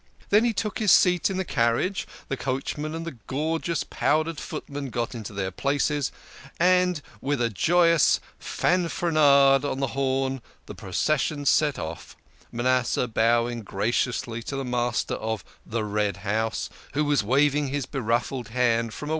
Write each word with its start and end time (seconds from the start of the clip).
Then 0.29 0.45
he 0.45 0.51
took 0.51 0.79
his 0.79 0.91
seat 0.91 1.29
in 1.29 1.37
the 1.37 1.45
carriage, 1.45 2.07
the 2.27 2.35
coachman 2.35 2.95
and 2.95 3.05
the 3.05 3.19
gorgeous 3.27 3.83
powdered 3.83 4.39
footman 4.39 4.89
got 4.89 5.13
into 5.13 5.31
their 5.31 5.51
places, 5.51 6.11
and 6.59 7.03
with 7.21 7.39
a 7.39 7.51
joyous 7.51 8.19
fanfaron 8.39 9.11
ade 9.15 9.63
on 9.63 9.79
the 9.79 9.93
horn, 9.93 10.41
the 10.65 10.73
procession 10.73 11.45
set 11.45 11.77
off, 11.77 12.17
Manasseh 12.51 13.07
bowing 13.07 13.61
graciously 13.61 14.41
to 14.41 14.55
the 14.55 14.65
mas 14.65 15.03
ter 15.03 15.13
of 15.13 15.45
"The 15.67 15.83
Red 15.83 16.17
House," 16.25 16.67
who 16.95 17.05
was 17.05 17.21
wav 17.21 17.53
ing 17.53 17.67
his 17.67 17.85
beruffled 17.85 18.47
hand 18.47 18.95
from 18.95 19.09
a 19.09 19.09